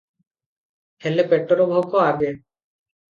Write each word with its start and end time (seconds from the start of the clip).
ହେଲେ 1.05 1.25
ପେଟର 1.33 1.67
ଭୋକ 1.73 2.01
ଆଗେ। 2.07 2.33